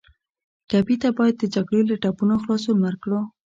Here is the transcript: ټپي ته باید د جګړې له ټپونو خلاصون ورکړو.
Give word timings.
ټپي 0.69 0.95
ته 1.01 1.09
باید 1.17 1.35
د 1.39 1.43
جګړې 1.55 1.81
له 1.89 1.95
ټپونو 2.03 2.33
خلاصون 2.43 2.77
ورکړو. 2.81 3.19